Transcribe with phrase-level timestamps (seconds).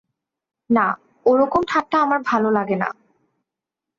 [0.69, 0.85] না,
[1.25, 2.89] ওরকম ঠাট্টা আমার ভালো লাগে না।